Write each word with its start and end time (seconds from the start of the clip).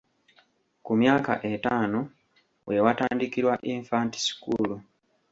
Ku 0.85 0.91
myaka 1.01 1.31
etaano, 1.51 1.99
we 2.67 2.75
watandikirwa 2.85 3.53
Infant 3.73 4.13
School. 4.27 4.69